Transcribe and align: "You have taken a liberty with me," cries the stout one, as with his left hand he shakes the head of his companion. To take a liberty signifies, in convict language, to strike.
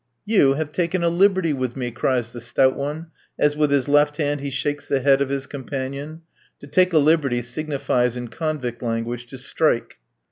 "You 0.25 0.55
have 0.55 0.71
taken 0.71 1.03
a 1.03 1.09
liberty 1.09 1.53
with 1.53 1.75
me," 1.75 1.91
cries 1.91 2.31
the 2.31 2.41
stout 2.41 2.75
one, 2.75 3.11
as 3.37 3.55
with 3.55 3.69
his 3.69 3.87
left 3.87 4.17
hand 4.17 4.41
he 4.41 4.49
shakes 4.49 4.87
the 4.87 5.01
head 5.01 5.21
of 5.21 5.29
his 5.29 5.45
companion. 5.45 6.23
To 6.59 6.65
take 6.65 6.91
a 6.93 6.97
liberty 6.97 7.43
signifies, 7.43 8.17
in 8.17 8.29
convict 8.29 8.81
language, 8.81 9.27
to 9.27 9.37
strike. 9.37 9.99